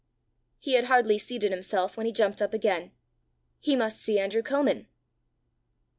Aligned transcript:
He 0.57 0.73
had 0.73 0.85
hardly 0.85 1.19
seated 1.19 1.51
himself 1.51 1.95
when 1.95 2.07
he 2.07 2.11
jumped 2.11 2.41
up 2.41 2.55
again: 2.55 2.91
he 3.59 3.75
must 3.75 3.99
see 4.01 4.17
Andrew 4.17 4.41
Comin! 4.41 4.87